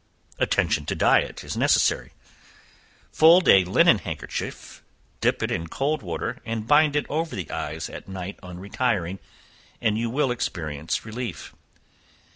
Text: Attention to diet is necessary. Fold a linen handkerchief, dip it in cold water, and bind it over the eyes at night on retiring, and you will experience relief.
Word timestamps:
Attention 0.39 0.83
to 0.87 0.95
diet 0.95 1.43
is 1.43 1.55
necessary. 1.55 2.11
Fold 3.11 3.47
a 3.47 3.63
linen 3.65 3.99
handkerchief, 3.99 4.81
dip 5.19 5.43
it 5.43 5.51
in 5.51 5.67
cold 5.67 6.01
water, 6.01 6.39
and 6.43 6.65
bind 6.67 6.95
it 6.95 7.05
over 7.07 7.35
the 7.35 7.51
eyes 7.51 7.87
at 7.87 8.07
night 8.09 8.39
on 8.41 8.57
retiring, 8.57 9.19
and 9.79 9.99
you 9.99 10.09
will 10.09 10.31
experience 10.31 11.05
relief. 11.05 11.53